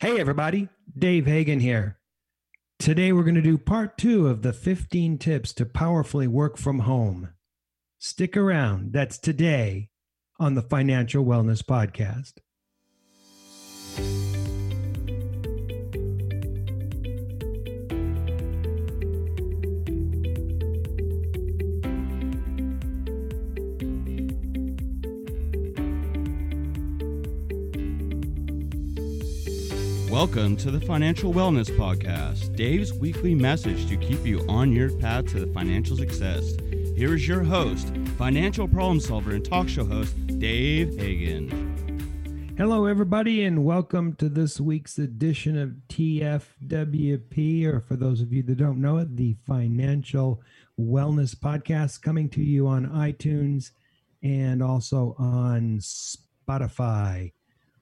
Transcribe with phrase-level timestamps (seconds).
[0.00, 1.98] Hey, everybody, Dave Hagan here.
[2.78, 6.78] Today, we're going to do part two of the 15 tips to powerfully work from
[6.78, 7.34] home.
[7.98, 8.94] Stick around.
[8.94, 9.90] That's today
[10.38, 12.38] on the Financial Wellness Podcast.
[30.10, 35.26] Welcome to the Financial Wellness Podcast, Dave's weekly message to keep you on your path
[35.28, 36.56] to financial success.
[36.96, 42.56] Here is your host, financial problem solver and talk show host, Dave Hagan.
[42.58, 48.42] Hello, everybody, and welcome to this week's edition of TFWP, or for those of you
[48.42, 50.42] that don't know it, the Financial
[50.76, 53.70] Wellness Podcast, coming to you on iTunes
[54.24, 57.30] and also on Spotify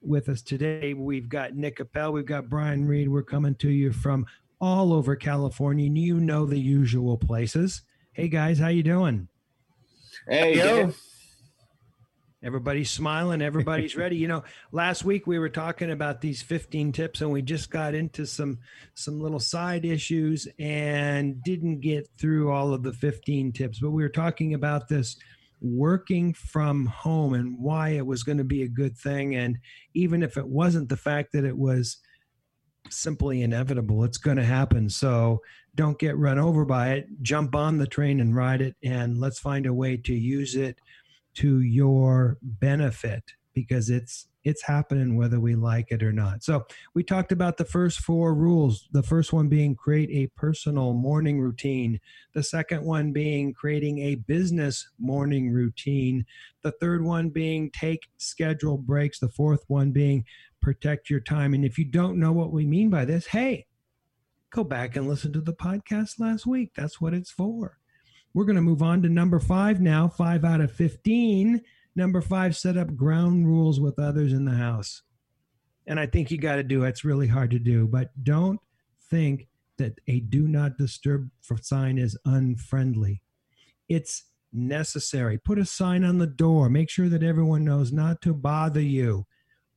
[0.01, 0.93] with us today.
[0.93, 3.09] We've got Nick Appel, we've got Brian Reed.
[3.09, 4.25] We're coming to you from
[4.61, 5.89] all over California.
[5.89, 7.83] You know the usual places.
[8.13, 9.27] Hey guys, how you doing?
[10.27, 10.93] Hey, yo.
[12.41, 13.41] Everybody's smiling.
[13.41, 14.15] Everybody's ready.
[14.15, 17.93] You know, last week we were talking about these 15 tips, and we just got
[17.93, 18.59] into some
[18.93, 23.79] some little side issues and didn't get through all of the 15 tips.
[23.79, 25.17] But we were talking about this
[25.61, 29.35] working from home and why it was going to be a good thing.
[29.35, 29.57] And
[29.93, 31.97] even if it wasn't the fact that it was
[32.89, 34.89] simply inevitable, it's going to happen.
[34.89, 35.41] So
[35.75, 37.07] don't get run over by it.
[37.21, 38.75] Jump on the train and ride it.
[38.83, 40.79] And let's find a way to use it
[41.35, 46.43] to your benefit because it's it's happening whether we like it or not.
[46.43, 48.89] So, we talked about the first four rules.
[48.91, 51.99] The first one being create a personal morning routine,
[52.33, 56.25] the second one being creating a business morning routine,
[56.63, 60.25] the third one being take scheduled breaks, the fourth one being
[60.61, 61.53] protect your time.
[61.53, 63.67] And if you don't know what we mean by this, hey,
[64.49, 66.71] go back and listen to the podcast last week.
[66.75, 67.77] That's what it's for.
[68.33, 71.61] We're going to move on to number five now, five out of 15
[71.95, 75.03] Number five, set up ground rules with others in the house.
[75.87, 76.89] And I think you got to do it.
[76.89, 78.59] It's really hard to do, but don't
[79.09, 81.29] think that a do not disturb
[81.61, 83.21] sign is unfriendly.
[83.87, 85.37] It's necessary.
[85.37, 86.69] Put a sign on the door.
[86.69, 89.25] Make sure that everyone knows not to bother you.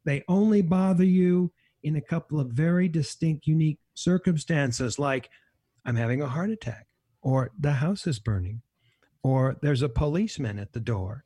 [0.05, 1.53] They only bother you
[1.83, 5.31] in a couple of very distinct, unique circumstances, like
[5.85, 6.87] I'm having a heart attack,
[7.23, 8.63] or the house is burning,
[9.23, 11.25] or there's a policeman at the door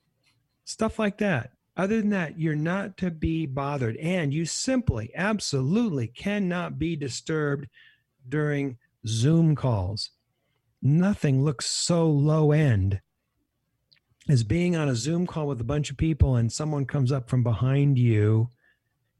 [0.66, 1.52] stuff like that.
[1.76, 3.96] Other than that, you're not to be bothered.
[3.96, 7.68] And you simply, absolutely cannot be disturbed
[8.28, 10.10] during Zoom calls.
[10.82, 13.00] Nothing looks so low end
[14.28, 17.30] as being on a Zoom call with a bunch of people and someone comes up
[17.30, 18.50] from behind you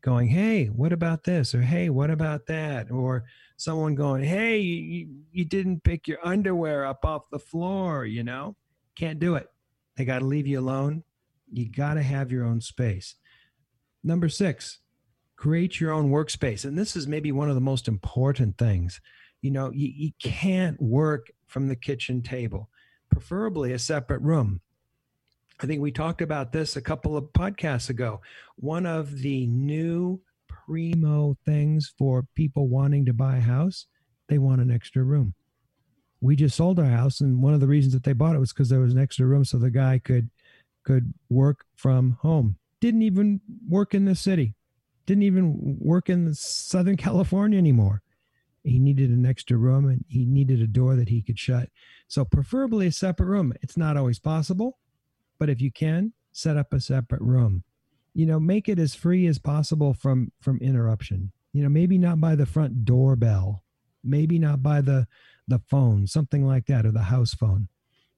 [0.01, 1.55] going, Hey, what about this?
[1.55, 2.91] Or Hey, what about that?
[2.91, 3.25] Or
[3.57, 8.57] someone going, Hey, you, you didn't pick your underwear up off the floor, you know?
[8.97, 9.49] Can't do it.
[9.97, 11.05] They got to leave you alone.
[11.57, 13.15] You got to have your own space.
[14.05, 14.81] Number six,
[15.37, 16.67] create your own workspace.
[16.67, 19.01] And this is maybe one of the most important things.
[19.41, 22.69] You know, you, you can't work from the kitchen table,
[23.11, 24.61] preferably a separate room.
[25.59, 28.21] I think we talked about this a couple of podcasts ago.
[28.57, 33.87] One of the new primo things for people wanting to buy a house,
[34.29, 35.33] they want an extra room.
[36.21, 38.53] We just sold our house, and one of the reasons that they bought it was
[38.53, 40.29] because there was an extra room so the guy could
[40.87, 42.57] could work from home.
[42.81, 44.55] Didn't even work in the city.
[45.05, 48.03] Didn't even work in Southern California anymore.
[48.63, 51.69] He needed an extra room and he needed a door that he could shut.
[52.09, 53.53] So, preferably a separate room.
[53.63, 54.79] It's not always possible,
[55.39, 57.65] but if you can, set up a separate room.
[58.15, 61.33] You know, make it as free as possible from from interruption.
[61.53, 63.63] You know, maybe not by the front doorbell,
[64.03, 65.07] maybe not by the
[65.49, 67.69] the phone, something like that, or the house phone.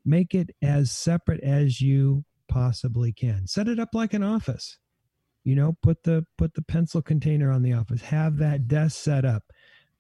[0.05, 3.47] Make it as separate as you possibly can.
[3.47, 4.79] Set it up like an office.
[5.45, 8.03] You know, put the put the pencil container on the office.
[8.03, 9.45] Have that desk set up.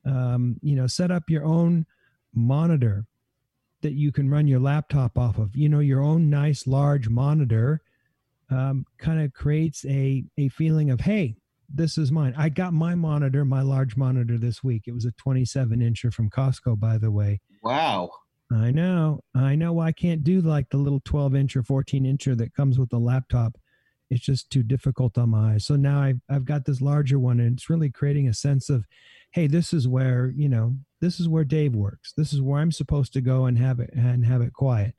[0.04, 1.86] Um, you know, set up your own
[2.34, 3.06] monitor
[3.82, 5.56] that you can run your laptop off of.
[5.56, 7.80] You know, your own nice large monitor
[8.50, 11.36] um, kind of creates a a feeling of hey,
[11.72, 12.34] this is mine.
[12.36, 14.84] I got my monitor, my large monitor this week.
[14.86, 17.40] It was a 27 incher from Costco, by the way.
[17.62, 18.10] Wow.
[18.50, 19.20] I know.
[19.34, 22.78] I know I can't do like the little 12 inch or 14 incher that comes
[22.78, 23.58] with the laptop.
[24.10, 25.66] It's just too difficult on my eyes.
[25.66, 28.86] So now I've, I've got this larger one and it's really creating a sense of,
[29.32, 32.14] hey, this is where, you know, this is where Dave works.
[32.16, 34.94] This is where I'm supposed to go and have it and have it quiet.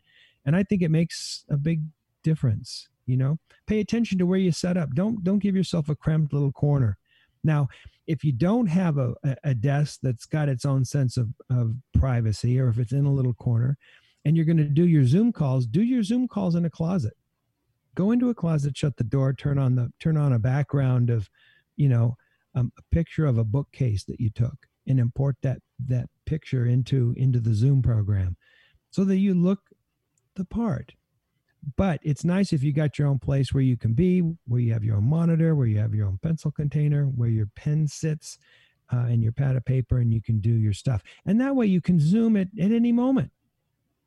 [0.46, 1.82] And I think it makes a big
[2.24, 3.40] difference, you know.
[3.66, 4.94] Pay attention to where you set up.
[4.96, 6.98] Don't don't give yourself a cramped little corner.
[7.44, 7.68] Now,
[8.08, 9.14] if you don't have a,
[9.44, 13.14] a desk that's got its own sense of, of privacy, or if it's in a
[13.14, 13.78] little corner,
[14.26, 17.14] and you're going to do your Zoom calls, do your Zoom calls in a closet.
[17.96, 21.30] Go into a closet, shut the door, turn on the turn on a background of,
[21.76, 22.16] you know,
[22.56, 24.56] um, a picture of a bookcase that you took,
[24.88, 28.38] and import that that picture into into the Zoom program,
[28.92, 29.60] so that you look
[30.36, 30.94] the part.
[31.76, 34.74] But it's nice if you got your own place where you can be, where you
[34.74, 38.38] have your own monitor, where you have your own pencil container, where your pen sits,
[38.92, 41.04] uh, and your pad of paper, and you can do your stuff.
[41.26, 43.32] And that way you can Zoom it at any moment.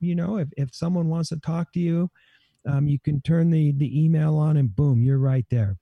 [0.01, 2.11] You know, if, if someone wants to talk to you,
[2.67, 5.77] um, you can turn the, the email on and boom, you're right there.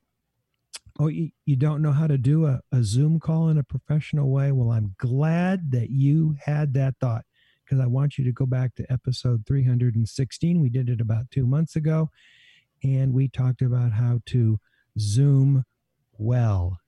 [0.98, 4.30] Oh, you, you don't know how to do a, a Zoom call in a professional
[4.30, 4.52] way?
[4.52, 7.24] Well, I'm glad that you had that thought
[7.70, 10.60] because I want you to go back to episode 316.
[10.60, 12.10] We did it about two months ago,
[12.82, 14.58] and we talked about how to
[14.98, 15.64] Zoom
[16.18, 16.78] well.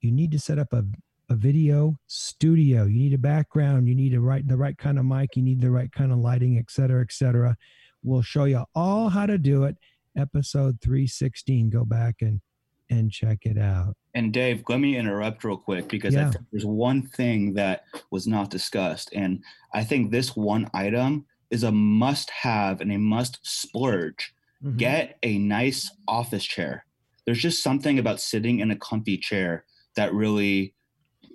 [0.00, 0.84] You need to set up a,
[1.28, 2.86] a video studio.
[2.86, 3.86] You need a background.
[3.86, 5.36] You need a right the right kind of mic.
[5.36, 7.56] You need the right kind of lighting, et cetera, et cetera.
[8.02, 9.76] We'll show you all how to do it.
[10.16, 11.68] Episode 316.
[11.68, 12.40] Go back and
[12.90, 13.94] and check it out.
[14.14, 16.26] And Dave, let me interrupt real quick because yeah.
[16.28, 19.10] I think there's one thing that was not discussed.
[19.14, 19.42] And
[19.72, 24.34] I think this one item is a must have and a must splurge.
[24.62, 24.76] Mm-hmm.
[24.76, 26.84] Get a nice office chair.
[27.24, 29.64] There's just something about sitting in a comfy chair
[29.96, 30.74] that really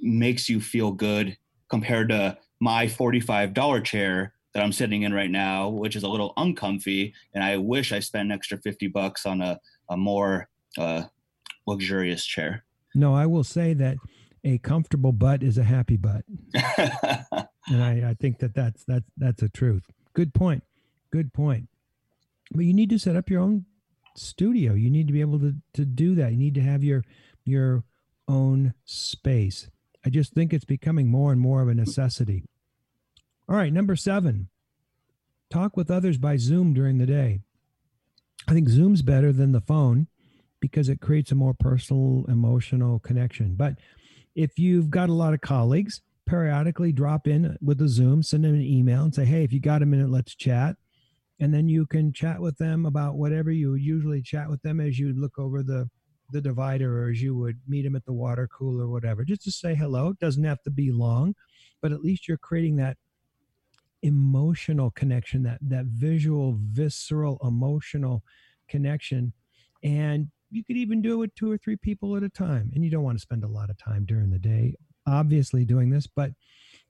[0.02, 1.38] makes you feel good
[1.70, 6.34] compared to my $45 chair that I'm sitting in right now, which is a little
[6.38, 7.14] uncomfy.
[7.34, 9.60] And I wish I spent an extra 50 bucks on a,
[9.90, 11.04] a more uh,
[11.66, 12.64] luxurious chair.
[12.94, 13.98] No, I will say that
[14.44, 16.24] a comfortable butt is a happy butt,
[16.54, 19.84] and I, I think that that's that's that's a truth.
[20.14, 20.64] Good point.
[21.12, 21.68] Good point.
[22.52, 23.66] But you need to set up your own
[24.16, 24.74] studio.
[24.74, 26.32] You need to be able to to do that.
[26.32, 27.04] You need to have your
[27.44, 27.84] your
[28.28, 29.70] own space.
[30.06, 32.46] I just think it's becoming more and more of a necessity.
[33.50, 34.50] All right, number seven.
[35.50, 37.40] Talk with others by Zoom during the day.
[38.48, 40.08] I think Zoom's better than the phone
[40.72, 43.56] because it creates a more personal, emotional connection.
[43.56, 43.76] But
[44.36, 48.56] if you've got a lot of colleagues, periodically drop in with a Zoom, send them
[48.56, 50.76] an email and say, hey, if you got a minute, let's chat.
[51.40, 54.98] And then you can chat with them about whatever you usually chat with them as
[54.98, 55.90] you look over the
[56.32, 59.44] the divider or as you would meet them at the water cooler or whatever, just
[59.44, 60.10] to say hello.
[60.10, 61.36] It doesn't have to be long,
[61.84, 62.98] but at least you're creating that
[64.02, 68.24] emotional connection, that that visual, visceral, emotional
[68.68, 69.34] connection.
[69.84, 72.72] And you could even do it with two or three people at a time.
[72.74, 74.76] And you don't want to spend a lot of time during the day,
[75.08, 76.32] obviously, doing this, but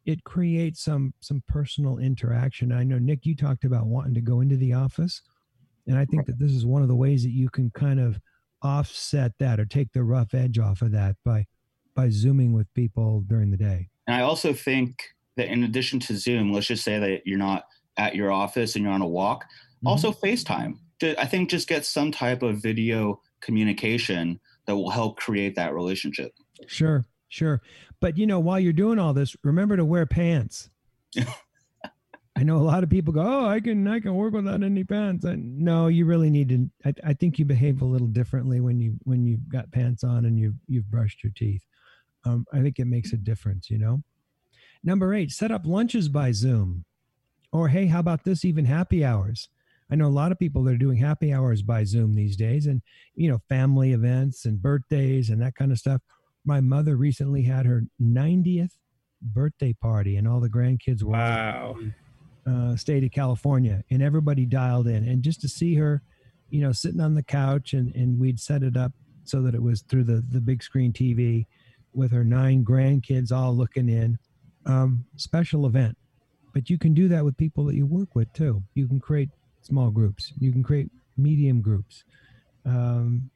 [0.06, 2.72] it creates some some personal interaction.
[2.72, 5.22] I know Nick, you talked about wanting to go into the office.
[5.88, 8.20] And I think that this is one of the ways that you can kind of
[8.64, 11.46] offset that or take the rough edge off of that by
[11.96, 13.90] by zooming with people during the day.
[14.08, 15.04] And I also think
[15.38, 17.66] that in addition to Zoom, let's just say that you're not
[17.98, 19.88] at your office and you're on a walk, mm-hmm.
[19.88, 20.78] also FaceTime.
[21.02, 26.34] I think just get some type of video communication that will help create that relationship.
[26.68, 27.62] Sure, sure.
[28.02, 30.70] But you know, while you're doing all this, remember to wear pants.
[32.38, 34.84] I know a lot of people go, "Oh, I can I can work without any
[34.84, 36.70] pants." And no, you really need to.
[36.84, 40.26] I, I think you behave a little differently when you when you've got pants on
[40.26, 41.64] and you've you've brushed your teeth.
[42.26, 43.70] Um, I think it makes a difference.
[43.70, 44.04] You know.
[44.84, 46.84] Number eight, set up lunches by Zoom,
[47.54, 48.44] or hey, how about this?
[48.44, 49.50] Even happy hours.
[49.92, 52.66] I know a lot of people that are doing happy hours by Zoom these days
[52.66, 52.82] and,
[53.14, 56.02] you know, family events and birthdays and that kind of stuff.
[56.44, 58.78] My mother recently had her 90th
[59.22, 61.76] birthday party and all the grandkids were wow.
[62.48, 65.08] uh, state of California and everybody dialed in.
[65.08, 66.02] And just to see her,
[66.50, 68.92] you know, sitting on the couch and, and we'd set it up
[69.24, 71.46] so that it was through the, the big screen TV
[71.94, 74.18] with her nine grandkids all looking in.
[74.66, 75.96] Um, special event.
[76.54, 78.64] But you can do that with people that you work with too.
[78.74, 79.30] You can create
[79.66, 80.34] small groups.
[80.40, 82.04] You can create medium groups.
[82.66, 83.30] Um,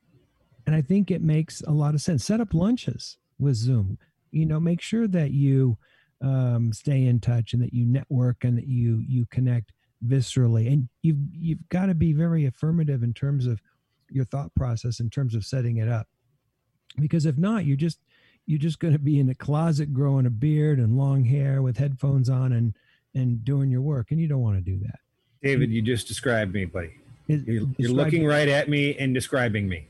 [0.66, 2.24] and I think it makes a lot of sense.
[2.24, 3.98] Set up lunches with Zoom.
[4.32, 5.78] You know, make sure that you
[6.22, 9.72] um, stay in touch and that you network and that you you connect
[10.06, 10.72] viscerally.
[10.72, 13.62] And you've you've got to be very affirmative in terms of
[14.10, 16.08] your thought process in terms of setting it up.
[17.00, 18.00] Because if not, you're just
[18.46, 21.78] you're just going to be in a closet growing a beard and long hair with
[21.78, 22.76] headphones on and
[23.16, 25.00] and doing your work, and you don't want to do that.
[25.42, 26.96] David, you just described me, buddy.
[27.28, 29.88] You're, you're looking right at me and describing me.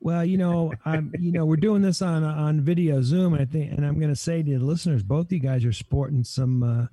[0.00, 3.44] Well, you know, I'm, you know, we're doing this on on video Zoom, and I
[3.44, 6.24] think, and I'm going to say to the listeners, both of you guys are sporting
[6.24, 6.86] some uh,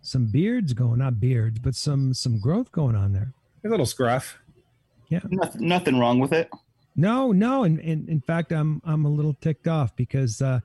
[0.00, 3.32] some beards going, not beards, but some some growth going on there.
[3.64, 4.38] A little scruff.
[5.08, 6.50] Yeah, nothing, nothing wrong with it.
[6.94, 7.64] No, no.
[7.64, 10.60] And in, in, in, fact, I'm I'm a little ticked off because uh,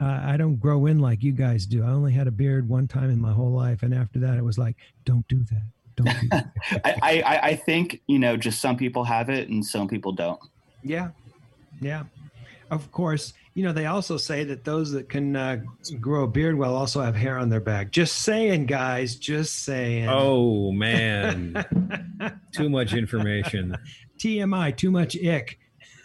[0.00, 1.84] I don't grow in like you guys do.
[1.84, 4.44] I only had a beard one time in my whole life, and after that, it
[4.44, 5.62] was like, don't do that.
[5.96, 6.38] Don't do.
[6.84, 10.40] I, I I think you know, just some people have it and some people don't.
[10.82, 11.10] Yeah,
[11.80, 12.04] yeah.
[12.70, 15.60] Of course, you know they also say that those that can uh,
[16.00, 17.92] grow a beard well also have hair on their back.
[17.92, 19.16] Just saying, guys.
[19.16, 20.08] Just saying.
[20.08, 21.64] Oh man,
[22.52, 23.76] too much information.
[24.18, 24.76] TMI.
[24.76, 25.58] Too much ick.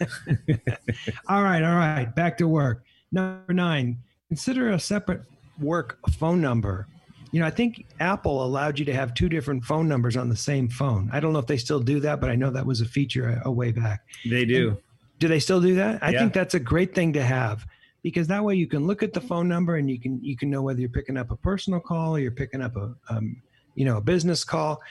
[1.28, 2.14] all right, all right.
[2.14, 2.84] Back to work.
[3.10, 3.98] Number nine.
[4.28, 5.22] Consider a separate
[5.60, 6.86] work phone number.
[7.32, 10.36] You know, I think Apple allowed you to have two different phone numbers on the
[10.36, 11.10] same phone.
[11.12, 13.40] I don't know if they still do that, but I know that was a feature
[13.44, 14.02] a, a way back.
[14.28, 14.68] They do.
[14.68, 14.78] And,
[15.22, 16.02] do they still do that?
[16.02, 16.18] I yeah.
[16.18, 17.64] think that's a great thing to have
[18.02, 20.50] because that way you can look at the phone number and you can you can
[20.50, 23.40] know whether you're picking up a personal call or you're picking up a um,
[23.76, 24.82] you know a business call.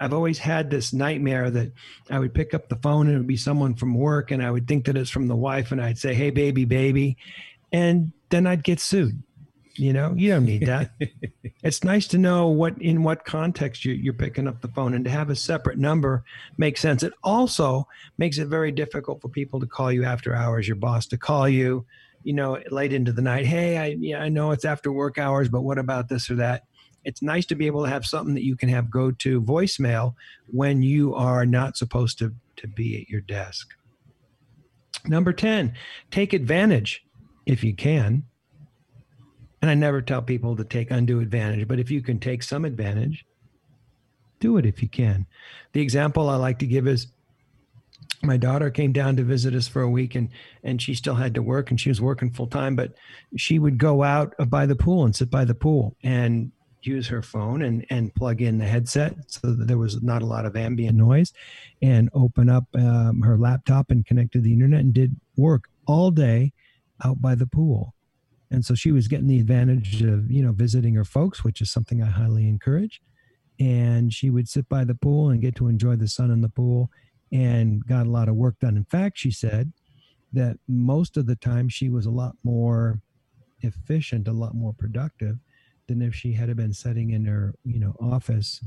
[0.00, 1.72] I've always had this nightmare that
[2.10, 4.50] I would pick up the phone and it would be someone from work and I
[4.50, 7.16] would think that it's from the wife and I'd say, "Hey baby, baby."
[7.70, 9.22] And then I'd get sued
[9.78, 10.90] you know, you don't need that.
[11.62, 15.04] it's nice to know what in what context you, you're picking up the phone, and
[15.04, 16.24] to have a separate number
[16.56, 17.02] makes sense.
[17.02, 20.66] It also makes it very difficult for people to call you after hours.
[20.66, 21.86] Your boss to call you,
[22.22, 23.46] you know, late into the night.
[23.46, 26.64] Hey, I yeah, I know it's after work hours, but what about this or that?
[27.04, 30.14] It's nice to be able to have something that you can have go to voicemail
[30.48, 33.74] when you are not supposed to to be at your desk.
[35.06, 35.74] Number 10,
[36.10, 37.04] take advantage
[37.46, 38.24] if you can
[39.60, 42.64] and I never tell people to take undue advantage, but if you can take some
[42.64, 43.24] advantage,
[44.40, 45.26] do it if you can.
[45.72, 47.08] The example I like to give is
[48.22, 50.28] my daughter came down to visit us for a week and
[50.64, 52.94] and she still had to work and she was working full time but
[53.36, 56.50] she would go out by the pool and sit by the pool and
[56.82, 60.26] use her phone and and plug in the headset so that there was not a
[60.26, 61.32] lot of ambient noise
[61.82, 66.10] and open up um, her laptop and connect to the internet and did work all
[66.10, 66.52] day
[67.04, 67.94] out by the pool
[68.50, 71.70] and so she was getting the advantage of you know visiting her folks which is
[71.70, 73.00] something i highly encourage.
[73.60, 76.48] And she would sit by the pool and get to enjoy the sun in the
[76.48, 76.90] pool.
[77.32, 78.76] And got a lot of work done.
[78.76, 79.72] In fact she said
[80.32, 83.00] that most of the time she was a lot more
[83.60, 85.36] efficient a lot more productive
[85.88, 88.62] than if she had been sitting in her you know office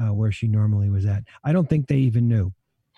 [0.00, 1.24] uh, where she normally was at.
[1.44, 2.52] I don't think they even knew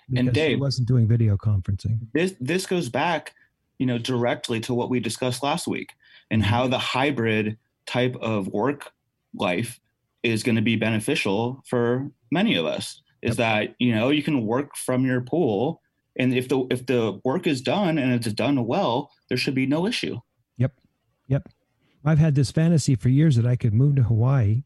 [0.09, 1.99] because and Dave, she wasn't doing video conferencing.
[2.13, 3.33] This this goes back
[3.79, 5.93] you know directly to what we discussed last week
[6.29, 6.71] and how mm-hmm.
[6.71, 7.57] the hybrid
[7.87, 8.91] type of work
[9.33, 9.79] life
[10.21, 13.37] is going to be beneficial for many of us is yep.
[13.37, 15.81] that you know you can work from your pool
[16.17, 19.65] and if the if the work is done and it's done well there should be
[19.65, 20.19] no issue.
[20.57, 20.73] Yep.
[21.27, 21.49] Yep.
[22.03, 24.63] I've had this fantasy for years that i could move to hawaii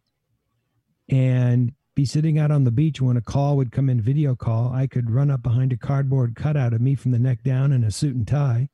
[1.09, 4.71] and be sitting out on the beach when a call would come in video call
[4.71, 7.83] i could run up behind a cardboard cutout of me from the neck down in
[7.83, 8.69] a suit and tie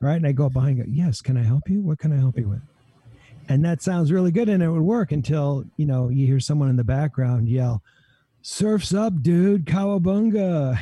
[0.00, 0.16] right?
[0.16, 1.80] And I go up behind, go, yes, can I help you?
[1.80, 2.62] What can I help you with?
[3.48, 6.68] And that sounds really good, and it would work until you know you hear someone
[6.68, 7.82] in the background yell,
[8.42, 9.64] "Surfs up, dude!
[9.64, 10.78] Cowabunga!"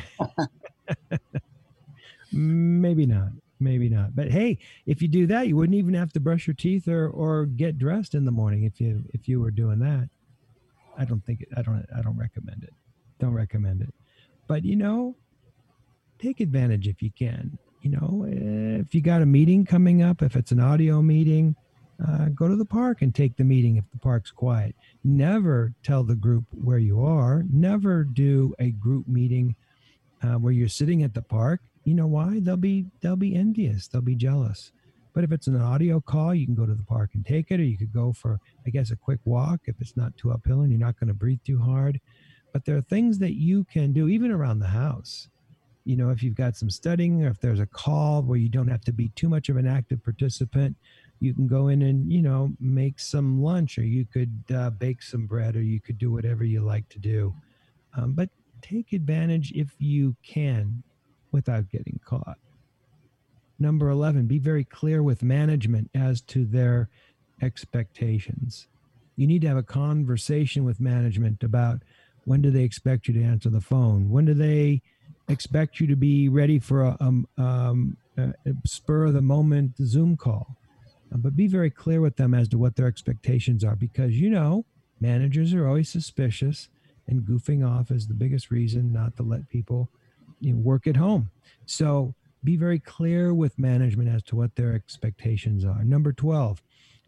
[2.33, 3.29] maybe not,
[3.61, 4.13] maybe not.
[4.17, 7.07] But hey, if you do that, you wouldn't even have to brush your teeth or
[7.07, 10.09] or get dressed in the morning if you if you were doing that.
[10.97, 12.73] I don't think it, I don't I don't recommend it.
[13.17, 13.93] Don't recommend it.
[14.47, 15.15] But you know,
[16.19, 20.35] take advantage if you can you know, if you got a meeting coming up, if
[20.35, 21.55] it's an audio meeting,
[22.05, 24.75] uh, go to the park and take the meeting if the park's quiet.
[25.03, 27.43] Never tell the group where you are.
[27.51, 29.55] Never do a group meeting
[30.21, 31.61] uh, where you're sitting at the park.
[31.85, 32.39] You know why?
[32.39, 33.87] They'll be they'll be envious.
[33.87, 34.71] They'll be jealous.
[35.13, 37.59] But if it's an audio call, you can go to the park and take it,
[37.59, 40.61] or you could go for, I guess, a quick walk if it's not too uphill
[40.61, 41.99] and you're not going to breathe too hard.
[42.53, 45.27] But there are things that you can do even around the house
[45.87, 48.67] you know, if you've got some studying or if there's a call where you don't
[48.67, 50.75] have to be too much of an active participant,
[51.21, 55.01] you can go in and, you know, make some lunch or you could uh, bake
[55.01, 57.33] some bread or you could do whatever you like to do.
[57.95, 58.29] Um, but
[58.61, 60.83] take advantage if you can
[61.31, 62.37] without getting caught.
[63.57, 66.89] Number 11, be very clear with management as to their
[67.41, 68.67] expectations.
[69.15, 71.81] You need to have a conversation with management about
[72.25, 74.09] when do they expect you to answer the phone?
[74.09, 74.81] When do they
[75.27, 78.33] expect you to be ready for a, um, um, a
[78.65, 80.55] spur of the moment Zoom call.
[81.13, 84.29] Uh, but be very clear with them as to what their expectations are because you
[84.29, 84.65] know
[84.99, 86.69] managers are always suspicious
[87.07, 89.89] and goofing off is the biggest reason not to let people
[90.39, 91.29] you know, work at home.
[91.65, 95.83] So be very clear with management as to what their expectations are.
[95.83, 96.61] Number 12,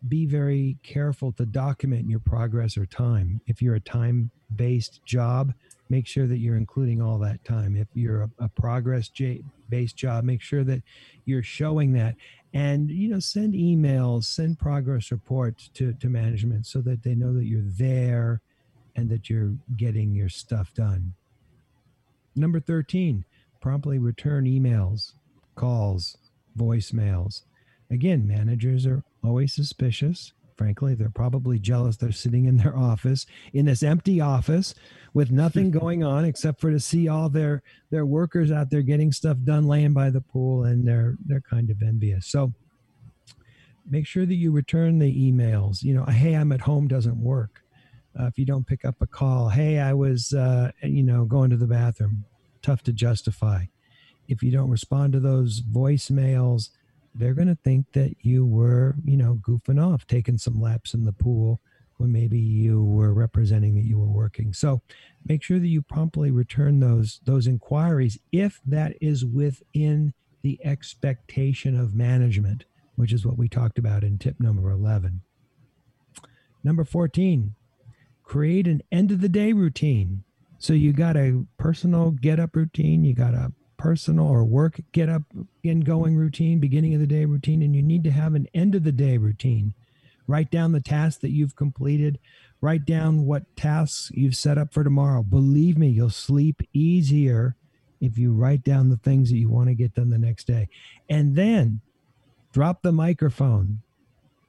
[0.08, 3.42] be very careful to document your progress or time.
[3.48, 5.54] If you're a time based job,
[5.90, 7.76] make sure that you're including all that time.
[7.76, 9.10] If you're a, a progress
[9.70, 10.84] based job, make sure that
[11.26, 12.16] you're showing that.
[12.54, 17.34] And you know, send emails, send progress reports to, to management so that they know
[17.34, 18.42] that you're there
[18.96, 21.14] and that you're getting your stuff done.
[22.36, 23.26] Number 13,
[23.62, 25.14] promptly return emails,
[25.56, 26.18] calls,
[26.58, 27.44] voicemails.
[27.92, 30.94] Again, managers are always suspicious frankly.
[30.94, 31.96] They're probably jealous.
[31.96, 34.76] They're sitting in their office, in this empty office
[35.14, 39.14] with nothing going on except for to see all their their workers out there getting
[39.14, 42.28] stuff done, laying by the pool, and they're they're kind of envious.
[42.28, 42.54] So
[43.90, 45.82] make sure that you return the emails.
[45.82, 47.64] You know, hey, I'm at home doesn't work.
[48.20, 51.52] Uh, if you don't pick up a call, hey, I was, uh, you know, going
[51.52, 52.26] to the bathroom.
[52.62, 53.66] Tough to justify.
[54.28, 56.72] If you don't respond to those voicemails,
[57.16, 61.06] they're going to think that you were, you know, goofing off, taking some laps in
[61.06, 61.60] the pool
[61.98, 64.54] when maybe you were representing that you were working.
[64.54, 64.82] So
[65.26, 71.78] make sure that you promptly return those those inquiries if that is within the expectation
[71.78, 72.64] of management,
[72.96, 75.22] which is what we talked about in tip number 11.
[76.64, 77.56] Number 14,
[78.24, 80.24] create an end of the day routine.
[80.58, 85.10] So you got a personal get up routine, you got a personal or work get
[85.10, 85.24] up
[85.64, 88.76] and going routine, beginning of the day routine, and you need to have an end
[88.76, 89.74] of the day routine.
[90.28, 92.20] Write down the tasks that you've completed.
[92.62, 95.24] Write down what tasks you've set up for tomorrow.
[95.24, 97.56] Believe me, you'll sleep easier
[98.00, 100.70] if you write down the things that you want to get done the next day.
[101.10, 101.82] And then
[102.54, 103.82] drop the microphone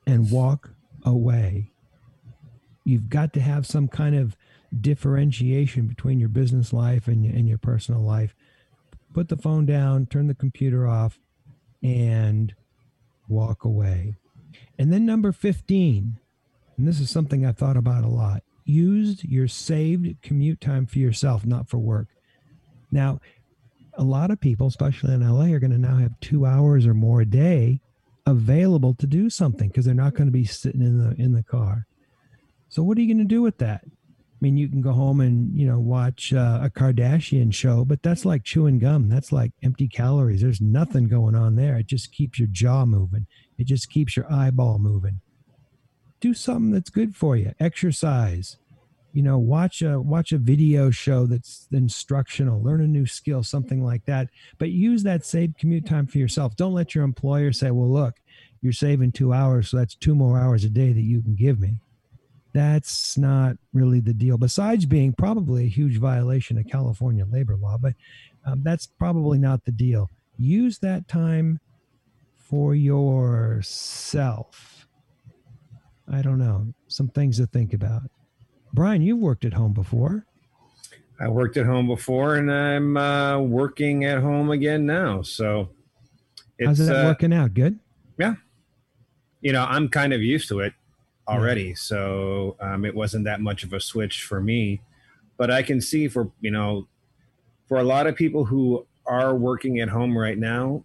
[0.06, 0.70] and walk
[1.04, 1.70] away.
[2.84, 4.36] You've got to have some kind of
[4.78, 8.34] differentiation between your business life and, and your personal life
[9.12, 11.18] put the phone down, turn the computer off,
[11.82, 12.54] and
[13.28, 14.14] walk away.
[14.78, 16.18] And then number 15,
[16.76, 20.98] and this is something I thought about a lot use your saved commute time for
[20.98, 22.08] yourself, not for work.
[22.90, 23.20] Now,
[23.94, 26.94] a lot of people, especially in LA, are going to now have two hours or
[26.94, 27.80] more a day
[28.26, 31.42] available to do something because they're not going to be sitting in the in the
[31.42, 31.86] car.
[32.68, 33.84] So what are you going to do with that?
[34.40, 38.02] I mean, you can go home and you know watch uh, a Kardashian show, but
[38.02, 39.10] that's like chewing gum.
[39.10, 40.40] That's like empty calories.
[40.40, 41.76] There's nothing going on there.
[41.76, 43.26] It just keeps your jaw moving.
[43.58, 45.20] It just keeps your eyeball moving.
[46.20, 47.52] Do something that's good for you.
[47.60, 48.56] Exercise.
[49.12, 52.62] You know, watch a watch a video show that's instructional.
[52.62, 54.28] Learn a new skill, something like that.
[54.56, 56.56] But use that saved commute time for yourself.
[56.56, 58.14] Don't let your employer say, "Well, look,
[58.62, 61.60] you're saving two hours, so that's two more hours a day that you can give
[61.60, 61.76] me."
[62.52, 64.36] That's not really the deal.
[64.36, 67.94] Besides being probably a huge violation of California labor law, but
[68.44, 70.10] um, that's probably not the deal.
[70.36, 71.60] Use that time
[72.36, 74.36] for yourself.
[76.10, 76.72] I don't know.
[76.88, 78.02] Some things to think about.
[78.72, 80.26] Brian, you've worked at home before.
[81.20, 85.22] I worked at home before, and I'm uh, working at home again now.
[85.22, 85.68] So,
[86.64, 87.52] how's that uh, working out?
[87.52, 87.78] Good.
[88.18, 88.34] Yeah.
[89.40, 90.72] You know, I'm kind of used to it
[91.30, 94.80] already, so um, it wasn't that much of a switch for me.
[95.36, 96.86] But I can see for you know,
[97.68, 100.84] for a lot of people who are working at home right now,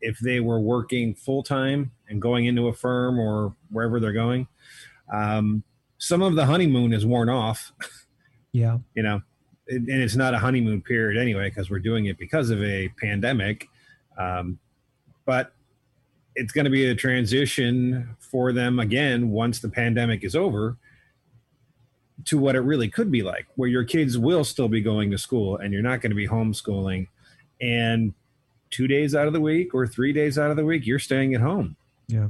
[0.00, 4.48] if they were working full time and going into a firm or wherever they're going,
[5.12, 5.62] um,
[5.98, 7.72] some of the honeymoon is worn off.
[8.52, 9.20] Yeah, you know,
[9.68, 13.68] and it's not a honeymoon period anyway because we're doing it because of a pandemic.
[14.18, 14.58] Um,
[15.26, 15.52] but
[16.38, 20.76] it's going to be a transition for them again once the pandemic is over
[22.26, 25.18] to what it really could be like, where your kids will still be going to
[25.18, 27.08] school and you're not going to be homeschooling.
[27.60, 28.14] And
[28.70, 31.34] two days out of the week or three days out of the week, you're staying
[31.34, 31.74] at home.
[32.06, 32.28] Yeah.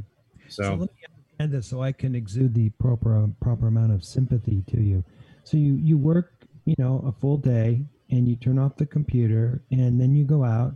[0.48, 4.02] So, so let me understand this so I can exude the proper proper amount of
[4.02, 5.04] sympathy to you.
[5.44, 6.32] So you you work,
[6.64, 10.44] you know, a full day and you turn off the computer and then you go
[10.44, 10.74] out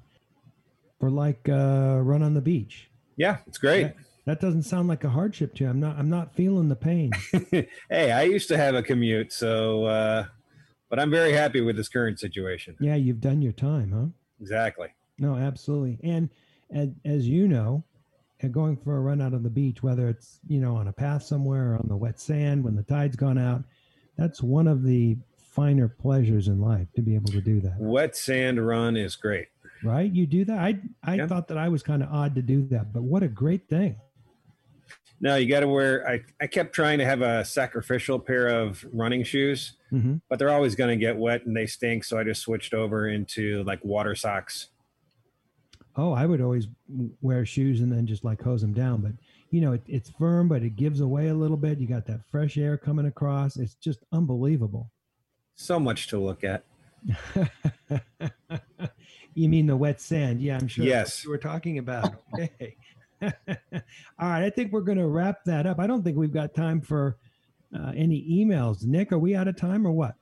[1.00, 3.82] for like a uh, run on the beach yeah, it's great.
[3.82, 5.70] That, that doesn't sound like a hardship to you.
[5.70, 5.98] I'm not.
[5.98, 7.12] I'm not feeling the pain.
[7.50, 10.24] hey, I used to have a commute, so uh,
[10.88, 12.76] but I'm very happy with this current situation.
[12.78, 14.06] Yeah, you've done your time, huh?
[14.40, 14.88] Exactly.
[15.18, 15.98] No, absolutely.
[16.02, 16.28] And
[16.72, 17.84] as, as you know,
[18.42, 20.92] uh, going for a run out on the beach, whether it's you know on a
[20.92, 23.64] path somewhere or on the wet sand when the tide's gone out,
[24.16, 27.74] that's one of the finer pleasures in life to be able to do that.
[27.78, 29.48] Wet sand run is great
[29.82, 30.10] right?
[30.10, 30.58] You do that.
[30.58, 31.26] I I yeah.
[31.26, 33.96] thought that I was kind of odd to do that, but what a great thing.
[35.20, 36.06] No, you got to wear.
[36.08, 40.16] I I kept trying to have a sacrificial pair of running shoes, mm-hmm.
[40.28, 42.04] but they're always going to get wet and they stink.
[42.04, 44.68] So I just switched over into like water socks.
[45.94, 46.66] Oh, I would always
[47.20, 49.12] wear shoes and then just like hose them down, but
[49.50, 51.78] you know it, it's firm, but it gives away a little bit.
[51.78, 53.56] You got that fresh air coming across.
[53.56, 54.90] It's just unbelievable.
[55.54, 56.64] So much to look at.
[59.34, 60.40] you mean the wet sand?
[60.40, 60.84] Yeah, I'm sure.
[60.84, 61.26] Yes.
[61.26, 62.14] we're talking about.
[62.34, 62.76] Okay.
[63.22, 63.30] All
[64.28, 64.42] right.
[64.42, 65.78] I think we're going to wrap that up.
[65.78, 67.18] I don't think we've got time for
[67.72, 68.84] uh, any emails.
[68.84, 70.16] Nick, are we out of time or what?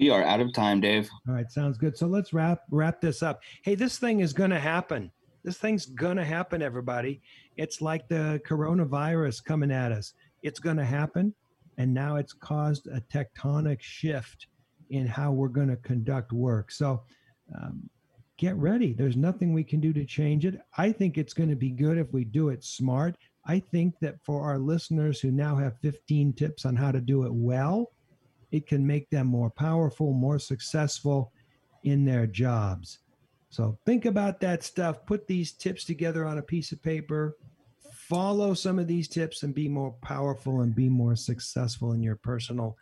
[0.00, 1.08] We are out of time, Dave.
[1.28, 1.96] All right, sounds good.
[1.96, 3.40] So let's wrap wrap this up.
[3.62, 5.12] Hey, this thing is going to happen.
[5.44, 7.20] This thing's going to happen, everybody.
[7.56, 10.14] It's like the coronavirus coming at us.
[10.42, 11.32] It's going to happen,
[11.78, 14.48] and now it's caused a tectonic shift
[14.90, 16.72] in how we're going to conduct work.
[16.72, 17.02] So
[17.54, 17.88] um,
[18.36, 18.92] get ready.
[18.92, 20.60] There's nothing we can do to change it.
[20.76, 23.16] I think it's going to be good if we do it smart.
[23.46, 27.24] I think that for our listeners who now have 15 tips on how to do
[27.24, 27.92] it well,
[28.50, 31.32] it can make them more powerful, more successful
[31.82, 33.00] in their jobs.
[33.50, 35.06] So think about that stuff.
[35.06, 37.36] Put these tips together on a piece of paper.
[37.92, 42.16] Follow some of these tips and be more powerful and be more successful in your
[42.16, 42.76] personal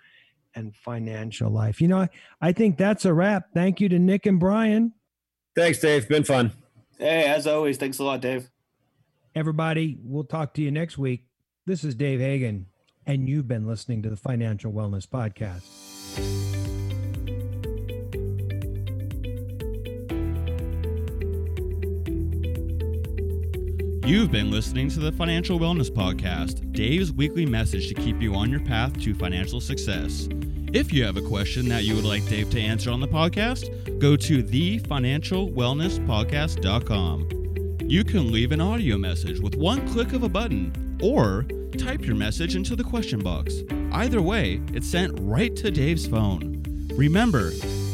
[0.55, 1.81] and financial life.
[1.81, 2.09] You know, I,
[2.41, 3.49] I think that's a wrap.
[3.55, 4.93] Thank you to Nick and Brian.
[5.55, 6.09] Thanks, Dave.
[6.09, 6.53] Been fun.
[6.99, 8.49] Hey, as always, thanks a lot, Dave.
[9.35, 11.27] Everybody, we'll talk to you next week.
[11.67, 12.67] This is Dave Hagan,
[13.07, 15.63] and you've been listening to the Financial Wellness Podcast.
[24.05, 28.51] You've been listening to the Financial Wellness Podcast, Dave's weekly message to keep you on
[28.51, 30.29] your path to financial success.
[30.75, 33.99] If you have a question that you would like Dave to answer on the podcast,
[33.99, 37.29] go to thefinancialwellnesspodcast.com.
[37.83, 41.45] You can leave an audio message with one click of a button or
[41.77, 43.57] type your message into the question box.
[43.93, 46.63] Either way, it's sent right to Dave's phone.
[46.97, 47.51] Remember,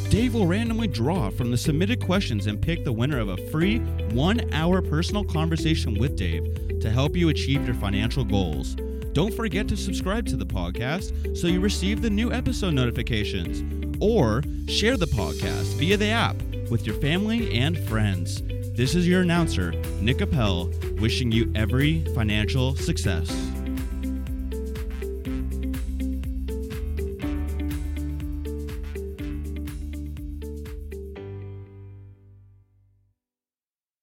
[0.09, 3.81] Dave will randomly draw from the submitted questions and pick the winner of a free
[4.13, 8.77] one hour personal conversation with Dave to help you achieve your financial goals.
[9.13, 13.63] Don't forget to subscribe to the podcast so you receive the new episode notifications,
[14.01, 16.37] or share the podcast via the app
[16.71, 18.43] with your family and friends.
[18.77, 23.29] This is your announcer, Nick Appel, wishing you every financial success.